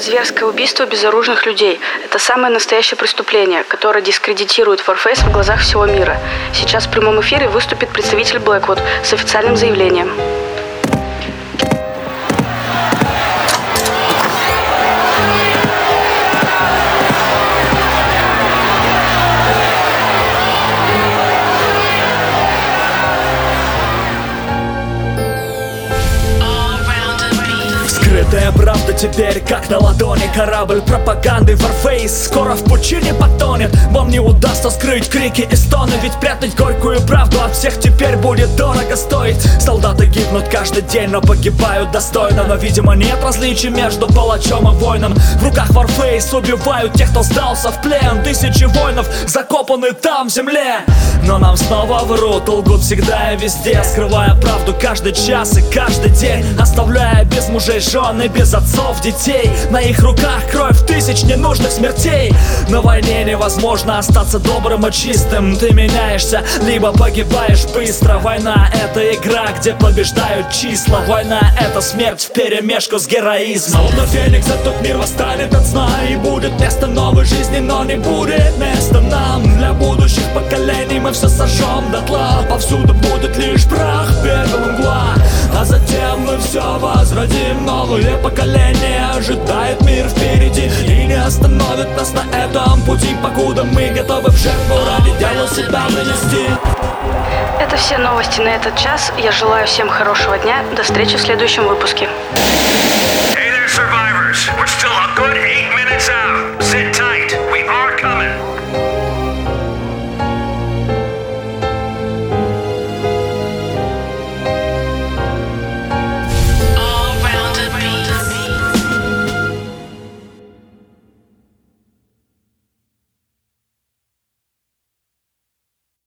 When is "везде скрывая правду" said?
53.38-54.74